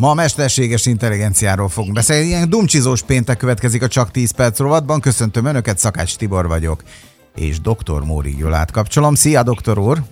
Ma 0.00 0.10
a 0.10 0.14
mesterséges 0.14 0.86
intelligenciáról 0.86 1.68
fogunk 1.68 1.94
beszélni. 1.94 2.26
Ilyen 2.26 2.50
dumcsizós 2.50 3.02
péntek 3.02 3.36
következik 3.36 3.82
a 3.82 3.88
Csak 3.88 4.10
10 4.10 4.30
perc 4.30 4.58
rovatban. 4.58 5.00
Köszöntöm 5.00 5.44
Önöket, 5.44 5.78
Szakács 5.78 6.16
Tibor 6.16 6.48
vagyok, 6.48 6.82
és 7.34 7.60
dr. 7.60 8.02
Móri 8.04 8.34
Gyulát 8.34 8.70
kapcsolom. 8.70 9.14
Szia, 9.14 9.42
doktor 9.42 9.78
úr! 9.78 10.02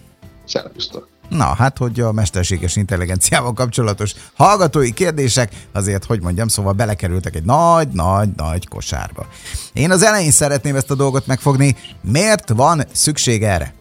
Szervusztok! 0.46 1.08
Na, 1.28 1.44
hát, 1.44 1.78
hogy 1.78 2.00
a 2.00 2.12
mesterséges 2.12 2.76
intelligenciával 2.76 3.52
kapcsolatos 3.52 4.14
hallgatói 4.34 4.92
kérdések 4.92 5.52
azért, 5.72 6.04
hogy 6.04 6.22
mondjam, 6.22 6.48
szóval 6.48 6.72
belekerültek 6.72 7.36
egy 7.36 7.44
nagy-nagy-nagy 7.44 8.68
kosárba. 8.68 9.26
Én 9.72 9.90
az 9.90 10.02
elején 10.02 10.30
szeretném 10.30 10.76
ezt 10.76 10.90
a 10.90 10.94
dolgot 10.94 11.26
megfogni. 11.26 11.76
Miért 12.00 12.48
van 12.48 12.82
szükség 12.92 13.42
erre? 13.42 13.74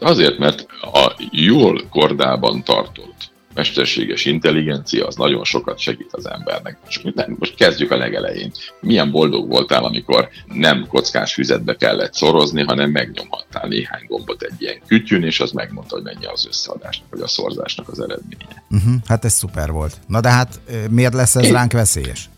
Azért, 0.00 0.38
mert 0.38 0.66
a 0.80 1.14
jól 1.30 1.82
kordában 1.90 2.64
tartott 2.64 3.29
mesterséges 3.60 4.24
intelligencia 4.24 5.06
az 5.06 5.16
nagyon 5.16 5.44
sokat 5.44 5.78
segít 5.78 6.12
az 6.12 6.26
embernek. 6.30 6.78
Most 7.38 7.54
kezdjük 7.54 7.90
a 7.90 7.96
legelején. 7.96 8.52
Milyen 8.80 9.10
boldog 9.10 9.48
voltál, 9.48 9.84
amikor 9.84 10.28
nem 10.46 10.86
kockás 10.88 11.34
füzetbe 11.34 11.76
kellett 11.76 12.14
szorozni, 12.14 12.62
hanem 12.62 12.90
megnyomhattál 12.90 13.68
néhány 13.68 14.04
gombot 14.06 14.42
egy 14.42 14.54
ilyen 14.58 14.80
kütyűn, 14.86 15.22
és 15.22 15.40
az 15.40 15.50
megmondta, 15.50 15.94
hogy 15.94 16.04
mennyi 16.04 16.24
az 16.24 16.46
összeadásnak, 16.46 17.06
vagy 17.10 17.20
a 17.20 17.28
szorzásnak 17.28 17.88
az 17.88 18.00
eredménye. 18.00 18.64
Uh-huh, 18.70 18.94
hát 19.06 19.24
ez 19.24 19.32
szuper 19.32 19.70
volt. 19.70 19.96
Na 20.06 20.20
de 20.20 20.28
hát 20.28 20.60
miért 20.90 21.14
lesz 21.14 21.36
ez 21.36 21.44
Én... 21.44 21.52
ránk 21.52 21.72
veszélyes? 21.72 22.28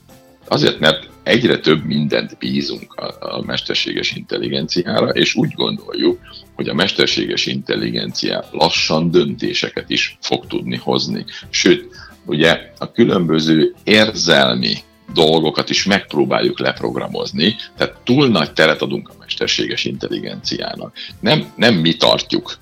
Azért, 0.49 0.81
mert 0.81 1.09
egyre 1.23 1.59
több 1.59 1.85
mindent 1.85 2.37
bízunk 2.39 2.95
a, 2.95 3.37
a 3.37 3.43
mesterséges 3.43 4.13
intelligenciára, 4.13 5.09
és 5.09 5.35
úgy 5.35 5.53
gondoljuk, 5.53 6.19
hogy 6.55 6.69
a 6.69 6.75
mesterséges 6.75 7.47
intelligencia 7.47 8.45
lassan 8.51 9.11
döntéseket 9.11 9.91
is 9.91 10.17
fog 10.21 10.47
tudni 10.47 10.77
hozni. 10.77 11.25
Sőt, 11.51 11.87
ugye 12.27 12.73
a 12.79 12.93
különböző 12.93 13.75
érzelmi 13.85 14.75
dolgokat 15.15 15.71
is 15.71 15.85
megpróbáljuk 15.85 16.59
leprogramozni, 16.59 17.57
tehát 17.77 17.97
túl 18.05 18.29
nagy 18.29 18.53
teret 18.53 18.83
adunk 18.83 19.09
a 19.09 19.15
mesterséges 19.19 19.85
intelligenciának. 19.85 20.97
Nem, 21.21 21.53
nem 21.57 21.75
mi 21.75 21.95
tartjuk 21.95 22.57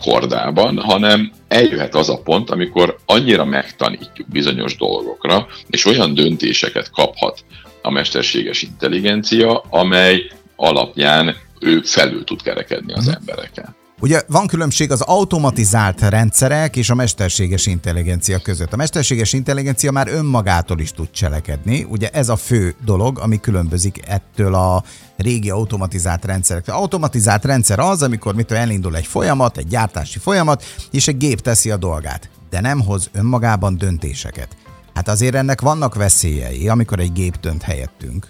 kordában, 0.00 0.78
hanem 0.78 1.32
eljöhet 1.48 1.94
az 1.94 2.08
a 2.08 2.20
pont, 2.24 2.50
amikor 2.50 2.98
annyira 3.06 3.44
megtanítjuk 3.44 4.28
bizonyos 4.28 4.76
dolgokra, 4.76 5.46
és 5.70 5.84
olyan 5.84 6.14
döntéseket 6.14 6.90
kaphat 6.90 7.44
a 7.82 7.90
mesterséges 7.90 8.62
intelligencia, 8.62 9.58
amely 9.58 10.22
alapján 10.56 11.36
ő 11.60 11.80
felül 11.84 12.24
tud 12.24 12.42
kerekedni 12.42 12.92
az 12.92 13.06
uh-huh. 13.06 13.20
embereken. 13.20 13.74
Ugye 14.02 14.22
van 14.28 14.46
különbség 14.46 14.90
az 14.90 15.00
automatizált 15.00 16.00
rendszerek 16.00 16.76
és 16.76 16.90
a 16.90 16.94
mesterséges 16.94 17.66
intelligencia 17.66 18.38
között. 18.38 18.72
A 18.72 18.76
mesterséges 18.76 19.32
intelligencia 19.32 19.90
már 19.90 20.08
önmagától 20.08 20.80
is 20.80 20.92
tud 20.92 21.10
cselekedni. 21.10 21.86
Ugye 21.88 22.08
ez 22.08 22.28
a 22.28 22.36
fő 22.36 22.74
dolog, 22.84 23.18
ami 23.18 23.40
különbözik 23.40 24.00
ettől 24.06 24.54
a 24.54 24.82
régi 25.16 25.50
automatizált 25.50 26.24
rendszerek. 26.24 26.68
A 26.68 26.76
automatizált 26.76 27.44
rendszer 27.44 27.78
az, 27.78 28.02
amikor 28.02 28.34
mitől 28.34 28.58
elindul 28.58 28.96
egy 28.96 29.06
folyamat, 29.06 29.56
egy 29.56 29.66
gyártási 29.66 30.18
folyamat, 30.18 30.64
és 30.90 31.08
egy 31.08 31.16
gép 31.16 31.40
teszi 31.40 31.70
a 31.70 31.76
dolgát, 31.76 32.30
de 32.50 32.60
nem 32.60 32.80
hoz 32.80 33.10
önmagában 33.12 33.78
döntéseket. 33.78 34.56
Hát 35.04 35.14
azért 35.14 35.34
ennek 35.34 35.60
vannak 35.60 35.94
veszélyei, 35.94 36.68
amikor 36.68 36.98
egy 36.98 37.12
gép 37.12 37.40
dönt 37.40 37.62
helyettünk. 37.62 38.26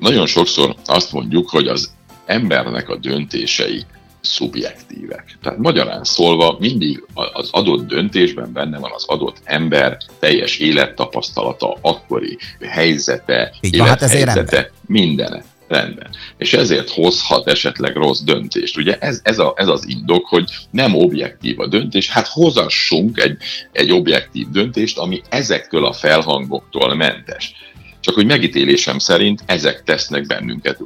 Nagyon 0.00 0.26
sokszor 0.26 0.74
azt 0.84 1.12
mondjuk, 1.12 1.50
hogy 1.50 1.66
az 1.66 1.90
embernek 2.26 2.88
a 2.88 2.96
döntései 2.96 3.84
szubjektívek. 4.20 5.38
Tehát 5.42 5.58
magyarán 5.58 6.04
szólva 6.04 6.56
mindig 6.60 7.04
az 7.32 7.48
adott 7.52 7.86
döntésben 7.86 8.52
benne 8.52 8.78
van 8.78 8.90
az 8.94 9.04
adott 9.06 9.40
ember 9.44 9.96
teljes 10.18 10.58
élettapasztalata, 10.58 11.76
akkori 11.80 12.38
helyzete, 12.60 13.54
Így 13.60 13.78
van, 13.78 13.86
hát 13.86 14.02
élethelyzete, 14.02 14.70
mindene. 14.86 15.44
Rendben. 15.72 16.10
És 16.36 16.52
ezért 16.52 16.90
hozhat 16.90 17.48
esetleg 17.48 17.96
rossz 17.96 18.20
döntést. 18.20 18.76
Ugye 18.76 18.98
ez, 18.98 19.20
ez, 19.22 19.38
a, 19.38 19.54
ez 19.56 19.68
az 19.68 19.88
indok, 19.88 20.26
hogy 20.26 20.50
nem 20.70 20.94
objektív 20.94 21.60
a 21.60 21.66
döntés, 21.66 22.10
hát 22.10 22.26
hozassunk 22.26 23.18
egy, 23.20 23.36
egy 23.72 23.92
objektív 23.92 24.46
döntést, 24.50 24.98
ami 24.98 25.20
ezektől 25.28 25.84
a 25.84 25.92
felhangoktól 25.92 26.94
mentes. 26.94 27.52
Csak 28.00 28.14
hogy 28.14 28.26
megítélésem 28.26 28.98
szerint 28.98 29.42
ezek 29.46 29.82
tesznek 29.82 30.26
bennünket 30.26 30.78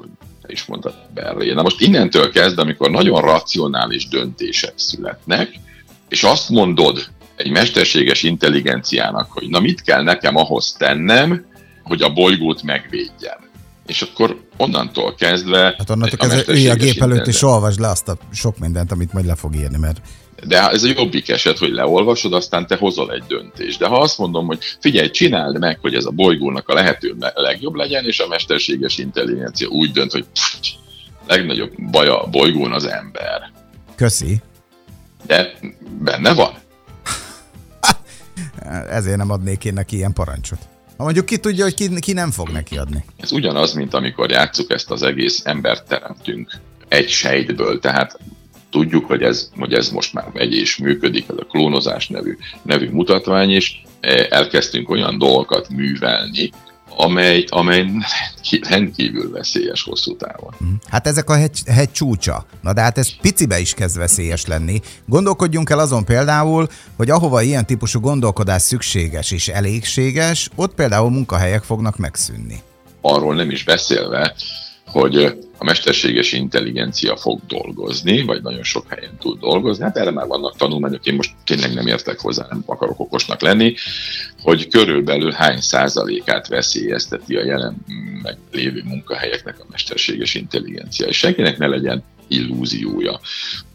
is 0.46 0.64
mondtad 0.64 0.94
Berlé. 1.14 1.52
Na 1.52 1.62
most 1.62 1.80
innentől 1.80 2.30
kezd, 2.30 2.58
amikor 2.58 2.90
nagyon 2.90 3.20
racionális 3.20 4.08
döntések 4.08 4.72
születnek, 4.76 5.50
és 6.08 6.22
azt 6.22 6.48
mondod 6.48 7.08
egy 7.36 7.50
mesterséges 7.50 8.22
intelligenciának, 8.22 9.32
hogy 9.32 9.48
na 9.48 9.60
mit 9.60 9.82
kell 9.82 10.02
nekem 10.02 10.36
ahhoz 10.36 10.72
tennem, 10.72 11.46
hogy 11.82 12.02
a 12.02 12.12
bolygót 12.12 12.62
megvédjem. 12.62 13.38
És 13.86 14.02
akkor 14.02 14.40
onnantól 14.56 15.14
kezdve... 15.14 15.74
Hát 15.78 15.90
onnantól 15.90 16.18
kezdve 16.18 16.52
ülj 16.52 16.68
a 16.68 16.74
gép 16.74 17.02
előtt 17.02 17.26
és 17.26 17.42
olvasd 17.42 17.80
le 17.80 17.88
azt 17.88 18.08
a 18.08 18.18
sok 18.32 18.58
mindent, 18.58 18.92
amit 18.92 19.12
majd 19.12 19.26
le 19.26 19.34
fog 19.34 19.54
írni, 19.54 19.78
mert 19.78 20.00
de 20.44 20.68
ez 20.68 20.82
a 20.82 20.92
jobbik 20.96 21.28
eset, 21.28 21.58
hogy 21.58 21.70
leolvasod, 21.70 22.32
aztán 22.32 22.66
te 22.66 22.76
hozol 22.76 23.12
egy 23.12 23.22
döntést. 23.28 23.78
De 23.78 23.86
ha 23.86 24.00
azt 24.00 24.18
mondom, 24.18 24.46
hogy 24.46 24.58
figyelj, 24.80 25.10
csináld 25.10 25.58
meg, 25.58 25.78
hogy 25.80 25.94
ez 25.94 26.04
a 26.04 26.10
bolygónak 26.10 26.68
a 26.68 26.74
lehető 26.74 27.16
legjobb 27.34 27.74
legyen, 27.74 28.04
és 28.04 28.20
a 28.20 28.28
mesterséges 28.28 28.98
intelligencia 28.98 29.68
úgy 29.68 29.90
dönt, 29.90 30.12
hogy 30.12 30.24
pff, 30.32 30.56
legnagyobb 31.26 31.72
baja 31.90 32.22
a 32.22 32.26
bolygón 32.26 32.72
az 32.72 32.84
ember. 32.84 33.52
Köszi. 33.94 34.40
De 35.26 35.52
benne 36.02 36.34
van. 36.34 36.54
Ezért 38.90 39.16
nem 39.16 39.30
adnék 39.30 39.64
én 39.64 39.72
neki 39.72 39.96
ilyen 39.96 40.12
parancsot. 40.12 40.58
Ha 40.96 41.04
mondjuk 41.04 41.26
ki 41.26 41.38
tudja, 41.38 41.64
hogy 41.64 41.74
ki, 41.74 42.00
ki 42.00 42.12
nem 42.12 42.30
fog 42.30 42.48
neki 42.48 42.76
adni. 42.76 43.04
Ez 43.16 43.32
ugyanaz, 43.32 43.72
mint 43.72 43.94
amikor 43.94 44.30
játsszuk 44.30 44.70
ezt 44.70 44.90
az 44.90 45.02
egész 45.02 45.40
embert 45.44 45.88
teremtünk 45.88 46.58
egy 46.88 47.08
sejtből, 47.08 47.78
tehát 47.78 48.18
tudjuk, 48.70 49.06
hogy 49.06 49.22
ez, 49.22 49.50
hogy 49.56 49.72
ez 49.72 49.88
most 49.90 50.12
már 50.12 50.30
megy 50.32 50.54
és 50.54 50.76
működik, 50.76 51.24
ez 51.28 51.36
a 51.38 51.44
klónozás 51.44 52.08
nevű, 52.08 52.36
nevű 52.62 52.90
mutatvány, 52.90 53.50
és 53.50 53.76
e, 54.00 54.26
elkezdtünk 54.30 54.90
olyan 54.90 55.18
dolgokat 55.18 55.68
művelni, 55.68 56.50
amely, 56.96 57.44
amely 57.48 57.86
rendkívül 58.68 59.30
veszélyes 59.30 59.82
hosszú 59.82 60.16
távon. 60.16 60.54
Mhm. 60.58 60.70
Hát 60.86 61.06
ezek 61.06 61.30
a 61.30 61.34
hegy, 61.34 61.62
hegy 61.66 61.92
csúcsa. 61.92 62.46
Na 62.62 62.72
de 62.72 62.80
hát 62.80 62.98
ez 62.98 63.08
picibe 63.20 63.58
is 63.58 63.74
kezd 63.74 63.98
veszélyes 63.98 64.46
lenni. 64.46 64.80
Gondolkodjunk 65.06 65.70
el 65.70 65.78
azon 65.78 66.04
például, 66.04 66.68
hogy 66.96 67.10
ahova 67.10 67.42
ilyen 67.42 67.66
típusú 67.66 68.00
gondolkodás 68.00 68.62
szükséges 68.62 69.30
és 69.30 69.48
elégséges, 69.48 70.50
ott 70.54 70.74
például 70.74 71.10
munkahelyek 71.10 71.62
fognak 71.62 71.96
megszűnni. 71.96 72.62
Arról 73.00 73.34
nem 73.34 73.50
is 73.50 73.64
beszélve, 73.64 74.34
hogy 74.86 75.45
mesterséges 75.66 76.32
intelligencia 76.32 77.16
fog 77.16 77.40
dolgozni, 77.46 78.22
vagy 78.22 78.42
nagyon 78.42 78.62
sok 78.62 78.84
helyen 78.88 79.16
tud 79.18 79.38
dolgozni. 79.38 79.84
Hát 79.84 79.96
erre 79.96 80.10
már 80.10 80.26
vannak 80.26 80.56
tanulmányok, 80.56 81.06
én 81.06 81.14
most 81.14 81.34
tényleg 81.44 81.74
nem 81.74 81.86
értek 81.86 82.20
hozzá, 82.20 82.46
nem 82.48 82.62
akarok 82.66 83.00
okosnak 83.00 83.40
lenni, 83.40 83.74
hogy 84.42 84.68
körülbelül 84.68 85.30
hány 85.30 85.60
százalékát 85.60 86.48
veszélyezteti 86.48 87.36
a 87.36 87.44
jelen 87.44 87.76
meglévő 88.22 88.82
munkahelyeknek 88.84 89.60
a 89.60 89.66
mesterséges 89.70 90.34
intelligencia. 90.34 91.06
És 91.06 91.16
senkinek 91.16 91.58
ne 91.58 91.66
legyen 91.66 92.04
illúziója. 92.28 93.20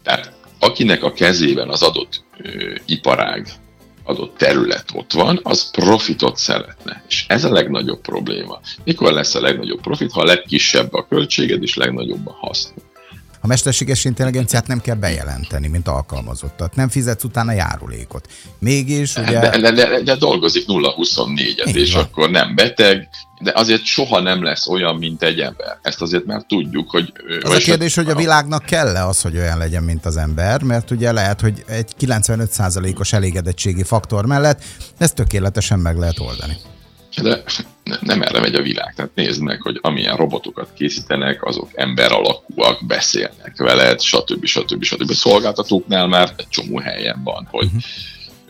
Tehát 0.02 0.32
akinek 0.58 1.02
a 1.02 1.12
kezében 1.12 1.68
az 1.68 1.82
adott 1.82 2.24
ö, 2.38 2.74
iparág 2.86 3.48
adott 4.04 4.36
terület 4.36 4.84
ott 4.94 5.12
van, 5.12 5.40
az 5.42 5.70
profitot 5.70 6.36
szeretne. 6.36 7.04
És 7.08 7.24
ez 7.28 7.44
a 7.44 7.52
legnagyobb 7.52 8.00
probléma. 8.00 8.60
Mikor 8.84 9.12
lesz 9.12 9.34
a 9.34 9.40
legnagyobb 9.40 9.80
profit, 9.80 10.12
ha 10.12 10.20
a 10.20 10.24
legkisebb 10.24 10.94
a 10.94 11.06
költséged 11.06 11.62
és 11.62 11.76
legnagyobb 11.76 12.26
a 12.26 12.36
haszn. 12.40 12.74
A 13.44 13.46
mesterséges 13.46 14.04
intelligenciát 14.04 14.66
nem 14.66 14.80
kell 14.80 14.94
bejelenteni, 14.94 15.68
mint 15.68 15.88
alkalmazottat. 15.88 16.74
Nem 16.74 16.88
fizetsz 16.88 17.24
utána 17.24 17.52
járulékot. 17.52 18.28
Mégis 18.58 19.16
ugye... 19.16 19.40
De, 19.40 19.58
de, 19.60 19.70
de, 19.70 20.00
de 20.02 20.16
dolgozik 20.16 20.64
0-24-et, 20.68 21.74
és 21.74 21.92
van. 21.92 22.02
akkor 22.02 22.30
nem 22.30 22.54
beteg, 22.54 23.08
de 23.40 23.52
azért 23.54 23.84
soha 23.84 24.20
nem 24.20 24.42
lesz 24.42 24.66
olyan, 24.66 24.96
mint 24.96 25.22
egy 25.22 25.40
ember. 25.40 25.78
Ezt 25.82 26.02
azért 26.02 26.24
már 26.24 26.42
tudjuk, 26.48 26.90
hogy... 26.90 27.12
Az 27.42 27.54
a 27.54 27.58
kérdés, 27.58 27.94
hogy 27.94 28.08
a 28.08 28.14
világnak 28.14 28.64
kell-e 28.64 29.06
az, 29.06 29.20
hogy 29.20 29.36
olyan 29.36 29.58
legyen, 29.58 29.82
mint 29.82 30.06
az 30.06 30.16
ember, 30.16 30.62
mert 30.62 30.90
ugye 30.90 31.12
lehet, 31.12 31.40
hogy 31.40 31.64
egy 31.66 31.90
95%-os 32.00 33.12
elégedettségi 33.12 33.82
faktor 33.82 34.26
mellett 34.26 34.62
ezt 34.98 35.14
tökéletesen 35.14 35.78
meg 35.78 35.96
lehet 35.96 36.18
oldani. 36.18 36.56
De 37.22 37.42
nem 38.00 38.22
erre 38.22 38.40
megy 38.40 38.54
a 38.54 38.62
világ. 38.62 38.94
Tehát 38.94 39.10
nézd 39.14 39.42
meg, 39.42 39.60
hogy 39.60 39.78
amilyen 39.82 40.16
robotokat 40.16 40.68
készítenek, 40.74 41.44
azok 41.44 41.68
ember 41.74 42.12
alakúak, 42.12 42.86
beszélnek 42.86 43.54
veled, 43.56 44.00
stb. 44.00 44.44
stb. 44.44 44.82
stb. 44.82 45.10
A 45.10 45.14
szolgáltatóknál 45.14 46.06
már 46.06 46.32
egy 46.36 46.48
csomó 46.48 46.78
helyen 46.78 47.20
van, 47.24 47.48
hogy 47.50 47.64
uh-huh 47.66 47.82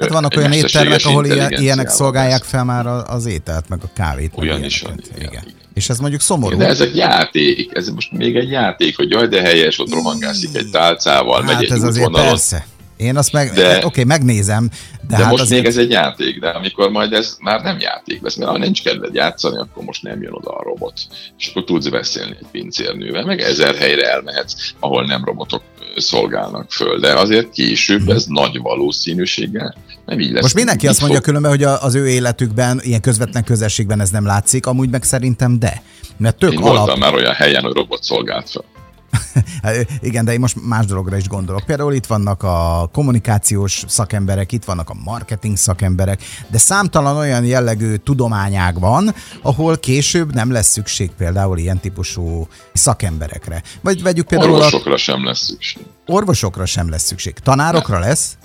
Hát 0.02 0.10
vannak 0.10 0.36
olyan 0.36 0.52
éttermek, 0.52 1.00
ahol 1.04 1.26
ilyen, 1.26 1.52
ilyenek 1.52 1.88
szolgálják 1.88 2.42
fel 2.42 2.64
már 2.64 2.86
az 2.86 3.26
ételt, 3.26 3.68
meg 3.68 3.78
a 3.82 3.90
kávét. 3.94 4.32
Olyan 4.34 4.64
is 4.64 4.80
van. 4.80 5.02
Igen. 5.16 5.28
igen. 5.28 5.44
És 5.74 5.88
ez 5.88 5.98
mondjuk 5.98 6.20
szomorú. 6.20 6.56
De 6.56 6.66
ezek 6.66 6.94
játék, 6.94 7.70
ez 7.74 7.88
most 7.88 8.12
még 8.12 8.36
egy 8.36 8.50
játék, 8.50 8.96
hogy 8.96 9.10
jaj, 9.10 9.26
de 9.26 9.40
helyes, 9.40 9.78
ott 9.78 9.92
rohangászik 9.92 10.56
egy 10.56 10.70
tálcával, 10.70 11.42
hát 11.42 11.52
megy 11.52 11.64
egy 11.64 11.70
ez 11.70 11.82
azért 11.82 12.10
persze. 12.10 12.66
Én 13.02 13.16
azt 13.16 13.32
meg, 13.32 13.52
de, 13.52 13.76
oké, 13.76 13.84
okay, 13.84 14.04
megnézem. 14.04 14.68
De, 14.68 15.16
de 15.16 15.16
hát 15.16 15.30
most 15.30 15.42
azért... 15.42 15.62
még 15.62 15.70
ez 15.70 15.76
egy 15.76 15.90
játék, 15.90 16.40
de 16.40 16.48
amikor 16.48 16.90
majd 16.90 17.12
ez 17.12 17.36
már 17.40 17.62
nem 17.62 17.78
játék 17.78 18.22
lesz, 18.22 18.36
mert 18.36 18.50
ha 18.50 18.58
nincs 18.58 18.82
kedved 18.82 19.14
játszani, 19.14 19.58
akkor 19.58 19.84
most 19.84 20.02
nem 20.02 20.22
jön 20.22 20.32
oda 20.32 20.50
a 20.50 20.62
robot. 20.62 21.00
És 21.38 21.48
akkor 21.48 21.64
tudsz 21.64 21.88
beszélni 21.88 22.36
egy 22.40 22.46
pincérnővel, 22.50 23.24
meg 23.24 23.40
ezer 23.40 23.74
helyre 23.74 24.10
elmehetsz, 24.10 24.54
ahol 24.80 25.06
nem 25.06 25.24
robotok 25.24 25.62
szolgálnak 25.96 26.72
föl. 26.72 27.00
De 27.00 27.12
azért 27.12 27.50
később 27.50 28.08
ez 28.08 28.24
nagy 28.24 28.58
valószínűséggel 28.58 29.74
nem 30.06 30.20
így 30.20 30.32
lesz. 30.32 30.42
Most 30.42 30.54
mindenki 30.54 30.88
azt 30.88 31.00
mondja 31.00 31.18
fog... 31.18 31.26
különben, 31.26 31.50
hogy 31.50 31.62
az 31.62 31.94
ő 31.94 32.08
életükben, 32.08 32.80
ilyen 32.82 33.00
közvetlen 33.00 33.44
közelségben 33.44 34.00
ez 34.00 34.10
nem 34.10 34.26
látszik, 34.26 34.66
amúgy 34.66 34.90
meg 34.90 35.02
szerintem 35.02 35.58
de. 35.58 35.82
Mert 36.16 36.36
tök 36.36 36.52
Én 36.52 36.58
alap... 36.58 36.76
voltam 36.76 36.98
már 36.98 37.14
olyan 37.14 37.32
helyen, 37.32 37.62
hogy 37.62 37.72
robot 37.72 38.02
szolgált 38.02 38.50
fel. 38.50 38.64
Hát, 39.62 39.86
igen, 40.00 40.24
de 40.24 40.32
én 40.32 40.40
most 40.40 40.56
más 40.66 40.86
dologra 40.86 41.16
is 41.16 41.28
gondolok. 41.28 41.64
Például 41.64 41.92
itt 41.92 42.06
vannak 42.06 42.42
a 42.42 42.88
kommunikációs 42.92 43.84
szakemberek, 43.86 44.52
itt 44.52 44.64
vannak 44.64 44.90
a 44.90 44.94
marketing 45.04 45.56
szakemberek, 45.56 46.22
de 46.48 46.58
számtalan 46.58 47.16
olyan 47.16 47.44
jellegű 47.44 47.94
tudományág 47.94 48.80
van, 48.80 49.14
ahol 49.42 49.78
később 49.78 50.34
nem 50.34 50.50
lesz 50.52 50.68
szükség 50.68 51.10
például 51.10 51.58
ilyen 51.58 51.80
típusú 51.80 52.48
szakemberekre. 52.72 53.62
Vagy 53.80 54.02
vegyük 54.02 54.26
például 54.26 54.52
Orvosokra 54.52 54.92
a... 54.92 54.96
sem 54.96 55.24
lesz 55.24 55.44
szükség. 55.44 55.82
Orvosokra 56.06 56.66
sem 56.66 56.90
lesz 56.90 57.04
szükség. 57.04 57.32
Tanárokra 57.32 57.98
nem. 57.98 58.08
lesz? 58.08 58.36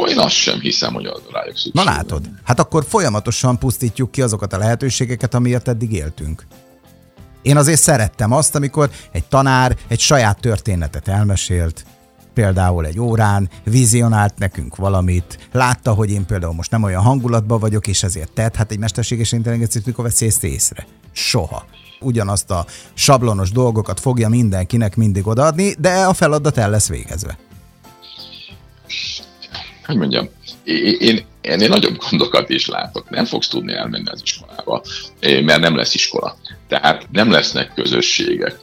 Ó, 0.00 0.06
én 0.06 0.18
azt 0.18 0.34
sem 0.34 0.60
hiszem, 0.60 0.92
hogy 0.92 1.06
az 1.06 1.20
rájuk 1.32 1.56
szükség. 1.56 1.72
Na 1.72 1.84
látod, 1.84 2.30
hát 2.44 2.58
akkor 2.58 2.84
folyamatosan 2.88 3.58
pusztítjuk 3.58 4.10
ki 4.10 4.22
azokat 4.22 4.52
a 4.52 4.58
lehetőségeket, 4.58 5.34
amiért 5.34 5.68
eddig 5.68 5.92
éltünk. 5.92 6.46
Én 7.42 7.56
azért 7.56 7.80
szerettem 7.80 8.32
azt, 8.32 8.54
amikor 8.54 8.90
egy 9.12 9.24
tanár 9.24 9.76
egy 9.88 10.00
saját 10.00 10.40
történetet 10.40 11.08
elmesélt, 11.08 11.84
például 12.34 12.86
egy 12.86 13.00
órán, 13.00 13.48
vizionált 13.64 14.38
nekünk 14.38 14.76
valamit, 14.76 15.48
látta, 15.52 15.92
hogy 15.92 16.10
én 16.10 16.26
például 16.26 16.52
most 16.52 16.70
nem 16.70 16.82
olyan 16.82 17.02
hangulatban 17.02 17.58
vagyok, 17.58 17.86
és 17.86 18.02
ezért 18.02 18.32
tett, 18.32 18.56
hát 18.56 18.70
egy 18.70 18.78
mesterséges 18.78 19.32
intelligenciát 19.32 19.86
mikor 19.86 20.04
veszi 20.04 20.26
ezt 20.26 20.44
észre? 20.44 20.86
Soha. 21.12 21.64
Ugyanazt 22.00 22.50
a 22.50 22.66
sablonos 22.94 23.50
dolgokat 23.50 24.00
fogja 24.00 24.28
mindenkinek 24.28 24.96
mindig 24.96 25.26
odaadni, 25.26 25.74
de 25.78 25.90
a 25.90 26.14
feladat 26.14 26.58
el 26.58 26.70
lesz 26.70 26.88
végezve. 26.88 27.38
Hogy 29.86 29.96
mondjam, 29.96 30.28
én 30.98 31.24
ennél 31.42 31.68
nagyobb 31.68 31.96
gondokat 32.10 32.50
is 32.50 32.66
látok. 32.66 33.10
Nem 33.10 33.24
fogsz 33.24 33.48
tudni 33.48 33.72
elmenni 33.72 34.08
az 34.08 34.20
iskolába, 34.22 34.82
mert 35.20 35.60
nem 35.60 35.76
lesz 35.76 35.94
iskola. 35.94 36.36
Tehát 36.68 37.06
nem 37.12 37.30
lesznek 37.30 37.74
közösségek. 37.74 38.56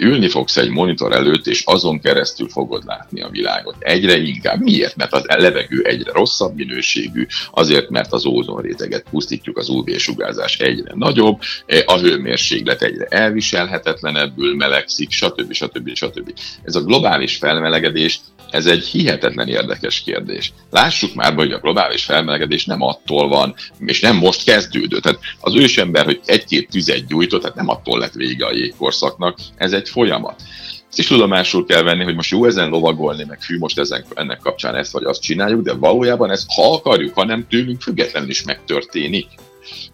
Ülni 0.00 0.28
fogsz 0.28 0.56
egy 0.56 0.68
monitor 0.68 1.12
előtt, 1.12 1.46
és 1.46 1.62
azon 1.64 2.00
keresztül 2.00 2.48
fogod 2.48 2.84
látni 2.86 3.22
a 3.22 3.28
világot. 3.28 3.76
Egyre 3.78 4.16
inkább. 4.18 4.60
Miért? 4.60 4.96
Mert 4.96 5.12
az 5.12 5.24
levegő 5.26 5.82
egyre 5.82 6.12
rosszabb 6.12 6.54
minőségű, 6.54 7.26
azért, 7.50 7.90
mert 7.90 8.12
az 8.12 8.26
ózonréteget 8.26 9.04
pusztítjuk, 9.10 9.58
az 9.58 9.68
UV-sugárzás 9.68 10.58
egyre 10.58 10.92
nagyobb, 10.94 11.40
a 11.86 11.98
hőmérséklet 11.98 12.82
egyre 12.82 13.04
elviselhetetlenebbül 13.04 14.56
melegszik, 14.56 15.10
stb. 15.10 15.52
stb. 15.52 15.94
stb. 15.94 16.32
Ez 16.62 16.74
a 16.74 16.82
globális 16.82 17.36
felmelegedés 17.36 18.20
ez 18.50 18.66
egy 18.66 18.86
hihetetlen 18.86 19.48
érdekes 19.48 20.02
kérdés. 20.02 20.52
Lássuk 20.70 21.14
már, 21.14 21.34
hogy 21.34 21.52
a 21.52 21.58
globális 21.58 22.04
felmelegedés 22.04 22.64
nem 22.64 22.82
attól 22.82 23.28
van, 23.28 23.54
és 23.86 24.00
nem 24.00 24.16
most 24.16 24.44
kezdődött. 24.44 25.02
Tehát 25.02 25.18
az 25.40 25.54
ősember, 25.54 26.04
hogy 26.04 26.20
egy-két 26.24 26.70
tüzet 26.70 27.06
gyújtott, 27.06 27.40
tehát 27.40 27.56
nem 27.56 27.68
attól 27.68 27.98
lett 27.98 28.12
vége 28.12 28.46
a 28.46 28.52
jégkorszaknak, 28.52 29.38
ez 29.56 29.72
egy 29.72 29.88
folyamat. 29.88 30.42
Ezt 30.88 30.98
is 30.98 31.06
tudomásul 31.06 31.66
kell 31.66 31.82
venni, 31.82 32.04
hogy 32.04 32.14
most 32.14 32.30
jó 32.30 32.44
ezen 32.44 32.68
lovagolni, 32.68 33.24
meg 33.24 33.40
fű, 33.40 33.58
most 33.58 33.78
ezen, 33.78 34.04
ennek 34.14 34.38
kapcsán 34.38 34.74
ezt 34.74 34.92
vagy 34.92 35.04
azt 35.04 35.22
csináljuk, 35.22 35.62
de 35.62 35.72
valójában 35.72 36.30
ez, 36.30 36.44
ha 36.54 36.72
akarjuk, 36.72 37.14
ha 37.14 37.24
nem 37.24 37.46
tőlünk 37.48 37.80
függetlenül 37.80 38.28
is 38.28 38.42
megtörténik. 38.42 39.26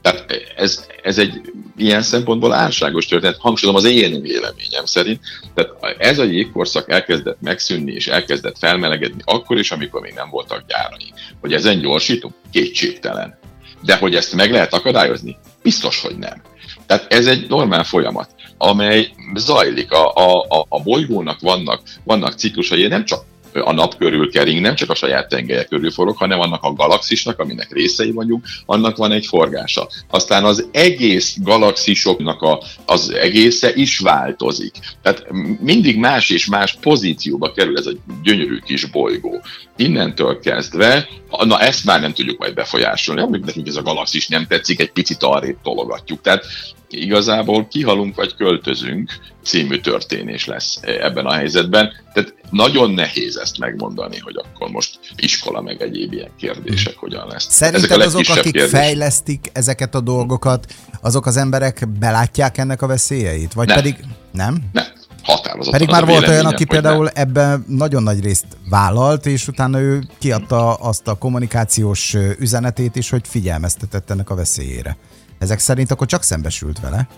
Tehát 0.03 0.25
ez, 0.57 0.87
ez 1.03 1.19
egy 1.19 1.41
ilyen 1.77 2.03
szempontból 2.03 2.53
álságos 2.53 3.07
történet, 3.07 3.39
hangsúlyozom 3.39 3.85
az 3.85 3.91
én 3.91 4.21
véleményem 4.21 4.85
szerint. 4.85 5.21
Tehát 5.55 5.97
ez 5.99 6.19
a 6.19 6.25
jégkorszak 6.25 6.91
elkezdett 6.91 7.41
megszűnni 7.41 7.93
és 7.93 8.07
elkezdett 8.07 8.59
felmelegedni 8.59 9.23
akkor 9.25 9.59
is, 9.59 9.71
amikor 9.71 10.01
még 10.01 10.13
nem 10.15 10.31
voltak 10.31 10.65
gyárai. 10.69 11.13
Hogy 11.41 11.53
ezen 11.53 11.81
gyorsítunk? 11.81 12.35
Kétségtelen. 12.53 13.39
De 13.83 13.97
hogy 13.97 14.15
ezt 14.15 14.35
meg 14.35 14.51
lehet 14.51 14.73
akadályozni? 14.73 15.37
Biztos, 15.63 16.01
hogy 16.01 16.19
nem. 16.19 16.43
Tehát 16.87 17.13
ez 17.13 17.27
egy 17.27 17.49
normál 17.49 17.85
folyamat, 17.85 18.31
amely 18.59 19.11
zajlik. 19.35 19.93
A, 19.93 20.13
a, 20.15 20.67
a 20.69 20.83
bolygónak 20.83 21.41
vannak, 21.41 21.83
vannak 22.05 22.33
ciklusai, 22.33 22.87
nem 22.87 23.05
csak 23.05 23.25
a 23.65 23.73
nap 23.73 23.97
körül 23.97 24.31
kering, 24.31 24.61
nem 24.61 24.75
csak 24.75 24.91
a 24.91 24.95
saját 24.95 25.29
tengelye 25.29 25.65
körül 25.65 25.91
forog, 25.91 26.17
hanem 26.17 26.41
annak 26.41 26.63
a 26.63 26.73
galaxisnak, 26.73 27.39
aminek 27.39 27.73
részei 27.73 28.11
vagyunk, 28.11 28.45
annak 28.67 28.97
van 28.97 29.13
egy 29.13 29.27
forgása. 29.27 29.89
Aztán 30.11 30.45
az 30.45 30.69
egész 30.73 31.37
galaxisoknak 31.41 32.43
a, 32.43 32.63
az 32.85 33.11
egésze 33.11 33.75
is 33.75 33.99
változik. 33.99 34.75
Tehát 35.03 35.27
mindig 35.61 35.99
más 35.99 36.31
és 36.31 36.47
más 36.47 36.77
pozícióba 36.81 37.53
kerül 37.53 37.79
ez 37.79 37.87
a 37.87 37.93
gyönyörű 38.23 38.59
kis 38.59 38.85
bolygó. 38.85 39.41
Innentől 39.77 40.39
kezdve, 40.39 41.09
na 41.45 41.61
ezt 41.61 41.85
már 41.85 42.01
nem 42.01 42.13
tudjuk 42.13 42.39
majd 42.39 42.55
befolyásolni, 42.55 43.21
amíg 43.21 43.45
nekünk 43.45 43.67
ez 43.67 43.77
a 43.77 43.83
galaxis 43.83 44.29
nem 44.29 44.47
tetszik, 44.47 44.81
egy 44.81 44.93
picit 44.93 45.23
arrébb 45.23 45.57
tologatjuk. 45.63 46.21
Tehát 46.21 46.45
igazából 46.89 47.67
kihalunk 47.67 48.17
vagy 48.17 48.35
költözünk 48.35 49.11
című 49.43 49.81
történés 49.81 50.47
lesz 50.47 50.81
ebben 50.83 51.27
a 51.27 51.33
helyzetben. 51.33 51.93
Tehát 52.13 52.35
nagyon 52.51 52.91
nehéz 52.91 53.37
ezt 53.37 53.59
megmondani, 53.59 54.19
hogy 54.19 54.37
akkor 54.37 54.71
most 54.71 54.99
iskola 55.17 55.61
meg 55.61 55.83
egyéb 55.83 56.13
ilyen 56.13 56.31
kérdések 56.39 56.97
hogyan 56.97 57.27
lesz. 57.29 57.47
Szerinted 57.51 58.01
azok, 58.01 58.29
akik 58.29 58.53
kérdés. 58.53 58.71
fejlesztik 58.71 59.51
ezeket 59.53 59.95
a 59.95 60.01
dolgokat, 60.01 60.75
azok 61.01 61.27
az 61.27 61.37
emberek 61.37 61.89
belátják 61.99 62.59
ennek 62.59 62.83
a 62.83 62.87
veszélyeit? 62.87 63.53
Vagy 63.53 63.67
nem. 63.67 63.77
pedig 63.77 63.97
nem? 64.33 64.59
Nem 64.73 64.87
határozottan. 65.27 65.73
Pedig 65.73 65.89
már 65.89 66.07
volt 66.07 66.29
olyan, 66.29 66.47
aki 66.47 66.65
például 66.65 67.05
nem. 67.05 67.13
ebben 67.15 67.65
nagyon 67.69 68.03
nagy 68.03 68.21
részt 68.21 68.47
vállalt, 68.69 69.27
és 69.27 69.49
utána 69.49 69.81
ő 69.81 70.03
kiadta 70.19 70.75
azt 70.75 71.09
a 71.09 71.15
kommunikációs 71.15 72.17
üzenetét 72.39 72.97
is, 72.97 73.11
hogy 73.11 73.29
figyelmeztetett 73.29 74.11
ennek 74.11 74.31
a 74.31 74.35
veszélyére. 74.35 74.97
Ezek 75.39 75.59
szerint 75.59 75.91
akkor 75.91 76.07
csak 76.07 76.23
szembesült 76.23 76.81
vele? 76.81 77.09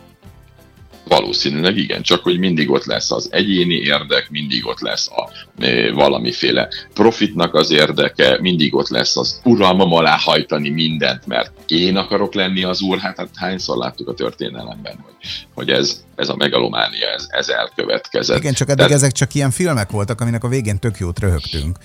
Valószínűleg 1.08 1.76
igen, 1.76 2.02
csak 2.02 2.22
hogy 2.22 2.38
mindig 2.38 2.70
ott 2.70 2.84
lesz 2.84 3.10
az 3.10 3.28
egyéni 3.32 3.74
érdek, 3.74 4.30
mindig 4.30 4.66
ott 4.66 4.80
lesz 4.80 5.08
a 5.08 5.30
e, 5.64 5.92
valamiféle 5.92 6.68
profitnak 6.94 7.54
az 7.54 7.70
érdeke, 7.70 8.38
mindig 8.40 8.74
ott 8.74 8.88
lesz 8.88 9.16
az 9.16 9.40
uralmam 9.44 9.92
alá 9.92 10.16
hajtani 10.16 10.70
mindent, 10.70 11.26
mert 11.26 11.50
én 11.66 11.96
akarok 11.96 12.34
lenni 12.34 12.64
az 12.64 12.80
úr, 12.80 12.98
hát, 12.98 13.16
hát 13.16 13.28
hányszor 13.34 13.76
láttuk 13.76 14.08
a 14.08 14.14
történelemben, 14.14 14.98
hogy, 15.04 15.46
hogy 15.54 15.70
ez, 15.70 16.04
ez 16.16 16.28
a 16.28 16.36
megalománia, 16.36 17.06
ez, 17.06 17.26
ez 17.28 17.48
elkövetkezett. 17.48 18.38
Igen, 18.38 18.52
csak 18.52 18.68
eddig 18.68 18.78
Tehát... 18.78 18.92
ezek 18.92 19.12
csak 19.12 19.34
ilyen 19.34 19.50
filmek 19.50 19.90
voltak, 19.90 20.20
aminek 20.20 20.44
a 20.44 20.48
végén 20.48 20.78
tök 20.78 20.98
jót 20.98 21.18
röhögtünk 21.18 21.78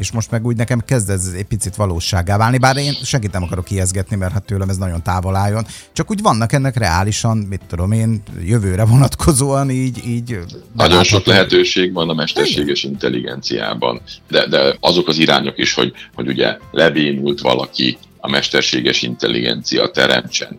és 0.00 0.12
most 0.12 0.30
meg 0.30 0.46
úgy 0.46 0.56
nekem 0.56 0.80
kezd 0.80 1.10
ez 1.10 1.32
egy 1.36 1.44
picit 1.44 1.76
valóságá 1.76 2.36
válni, 2.36 2.58
bár 2.58 2.76
én 2.76 2.92
segít 2.92 3.32
nem 3.32 3.42
akarok 3.42 3.70
ijeszgetni, 3.70 4.16
mert 4.16 4.32
hát 4.32 4.44
tőlem 4.44 4.68
ez 4.68 4.76
nagyon 4.76 5.02
távol 5.02 5.36
álljon, 5.36 5.66
csak 5.92 6.10
úgy 6.10 6.22
vannak 6.22 6.52
ennek 6.52 6.76
reálisan, 6.76 7.36
mit 7.36 7.60
tudom 7.68 7.92
én, 7.92 8.22
jövőre 8.44 8.84
vonatkozóan 8.84 9.70
így... 9.70 10.06
így 10.06 10.38
nagyon 10.76 11.04
sok 11.04 11.24
lehetőség 11.24 11.92
van 11.92 12.08
a 12.08 12.14
mesterséges 12.14 12.82
Igen. 12.82 12.92
intelligenciában, 12.92 14.00
de, 14.28 14.46
de 14.46 14.76
azok 14.80 15.08
az 15.08 15.18
irányok 15.18 15.58
is, 15.58 15.74
hogy, 15.74 15.92
hogy 16.14 16.28
ugye 16.28 16.56
lebénult 16.70 17.40
valaki, 17.40 17.98
a 18.20 18.28
mesterséges 18.28 19.02
intelligencia 19.02 19.90
teremtsen 19.90 20.58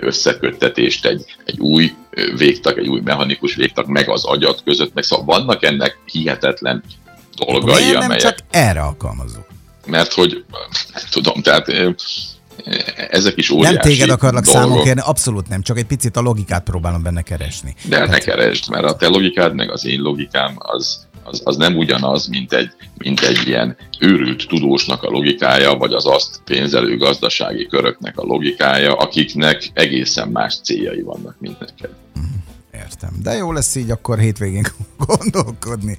összeköttetést 0.00 1.06
egy, 1.06 1.24
egy 1.44 1.58
új 1.58 1.92
végtag, 2.36 2.78
egy 2.78 2.88
új 2.88 3.00
mechanikus 3.04 3.54
végtag, 3.54 3.88
meg 3.88 4.08
az 4.08 4.24
agyat 4.24 4.62
között, 4.64 4.94
meg 4.94 5.04
szóval 5.04 5.24
vannak 5.24 5.64
ennek 5.64 5.98
hihetetlen 6.04 6.82
dolgai, 7.44 7.84
Miért 7.84 7.98
nem 8.06 8.18
csak 8.18 8.38
erre 8.50 8.80
alkalmazunk? 8.80 9.44
Mert 9.86 10.12
hogy, 10.12 10.44
nem 10.94 11.02
tudom, 11.10 11.42
tehát 11.42 11.66
ezek 13.10 13.36
is 13.36 13.50
óriási 13.50 13.74
Nem 13.74 13.82
téged 13.82 14.10
akarlak 14.10 14.44
dolgok. 14.44 14.62
számon 14.62 14.82
kérni, 14.82 15.00
abszolút 15.04 15.48
nem, 15.48 15.62
csak 15.62 15.78
egy 15.78 15.86
picit 15.86 16.16
a 16.16 16.20
logikát 16.20 16.62
próbálom 16.62 17.02
benne 17.02 17.22
keresni. 17.22 17.74
De 17.84 17.98
hát... 17.98 18.08
ne 18.08 18.18
keresd, 18.18 18.70
mert 18.70 18.84
a 18.84 18.96
te 18.96 19.08
logikád 19.08 19.54
meg 19.54 19.70
az 19.70 19.86
én 19.86 20.00
logikám 20.00 20.54
az, 20.56 21.08
az, 21.22 21.40
az 21.44 21.56
nem 21.56 21.76
ugyanaz, 21.76 22.26
mint 22.26 22.52
egy, 22.52 22.70
mint 22.98 23.20
egy 23.20 23.46
ilyen 23.46 23.76
őrült 23.98 24.46
tudósnak 24.48 25.02
a 25.02 25.10
logikája, 25.10 25.74
vagy 25.74 25.92
az 25.92 26.06
azt 26.06 26.40
pénzelő 26.44 26.96
gazdasági 26.96 27.66
köröknek 27.66 28.18
a 28.18 28.22
logikája, 28.22 28.94
akiknek 28.94 29.70
egészen 29.74 30.28
más 30.28 30.58
céljai 30.62 31.02
vannak, 31.02 31.36
mint 31.38 31.60
neked. 31.60 31.90
Mhm, 32.14 32.24
Értem. 32.84 33.10
De 33.22 33.32
jó 33.32 33.52
lesz 33.52 33.74
így 33.74 33.90
akkor 33.90 34.18
hétvégén 34.18 34.66
gondolkodni. 35.06 35.98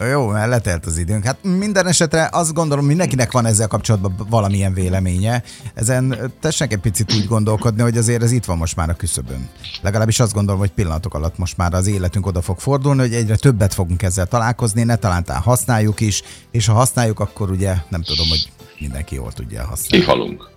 Jó, 0.00 0.26
mert 0.26 0.48
letelt 0.48 0.86
az 0.86 0.98
időnk. 0.98 1.24
Hát 1.24 1.42
minden 1.42 1.86
esetre 1.86 2.28
azt 2.32 2.52
gondolom, 2.52 2.84
mindenkinek 2.86 3.32
van 3.32 3.46
ezzel 3.46 3.68
kapcsolatban 3.68 4.26
valamilyen 4.28 4.74
véleménye. 4.74 5.42
Ezen 5.74 6.32
tessenek 6.40 6.72
egy 6.72 6.80
picit 6.80 7.14
úgy 7.14 7.26
gondolkodni, 7.26 7.82
hogy 7.82 7.96
azért 7.96 8.22
ez 8.22 8.32
itt 8.32 8.44
van 8.44 8.56
most 8.56 8.76
már 8.76 8.90
a 8.90 8.94
küszöbön. 8.94 9.48
Legalábbis 9.82 10.20
azt 10.20 10.32
gondolom, 10.32 10.60
hogy 10.60 10.72
pillanatok 10.72 11.14
alatt 11.14 11.38
most 11.38 11.56
már 11.56 11.74
az 11.74 11.86
életünk 11.86 12.26
oda 12.26 12.42
fog 12.42 12.58
fordulni, 12.58 13.00
hogy 13.00 13.14
egyre 13.14 13.36
többet 13.36 13.74
fogunk 13.74 14.02
ezzel 14.02 14.26
találkozni, 14.26 14.82
ne 14.82 14.96
talán 14.96 15.24
használjuk 15.26 16.00
is, 16.00 16.22
és 16.50 16.66
ha 16.66 16.72
használjuk, 16.72 17.20
akkor 17.20 17.50
ugye 17.50 17.74
nem 17.88 18.02
tudom, 18.02 18.28
hogy 18.28 18.50
mindenki 18.78 19.14
jól 19.14 19.32
tudja 19.32 19.64
használni. 19.64 20.04
Kihalunk. 20.04 20.50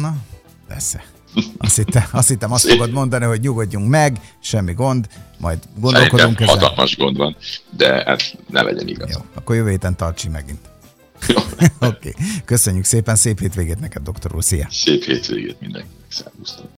Na, 0.00 0.16
persze. 0.68 1.04
Azt 1.58 1.76
hittem, 1.76 2.04
azt, 2.10 2.28
hittem, 2.28 2.52
azt 2.52 2.68
fogod 2.68 2.90
mondani, 2.90 3.24
hogy 3.24 3.40
nyugodjunk 3.40 3.88
meg, 3.88 4.20
semmi 4.40 4.72
gond, 4.72 5.08
majd 5.38 5.58
gondolkodunk 5.78 6.40
ezen. 6.40 6.58
hatalmas 6.58 6.96
gond 6.96 7.16
van, 7.16 7.36
de 7.70 8.02
hát 8.06 8.36
ne 8.50 8.62
legyen 8.62 8.88
igaz. 8.88 9.10
Jó, 9.10 9.18
akkor 9.34 9.56
jövő 9.56 9.70
héten 9.70 9.96
tartsi 9.96 10.28
megint. 10.28 10.60
Oké, 11.28 11.48
okay. 11.80 12.12
köszönjük 12.44 12.84
szépen, 12.84 13.16
szép 13.16 13.40
hétvégét 13.40 13.80
neked, 13.80 14.02
doktor 14.02 14.34
úr, 14.34 14.44
szia! 14.44 14.66
Szép 14.70 15.04
hétvégét 15.04 15.60
mindenkinek, 15.60 15.96
szervusztok! 16.08 16.68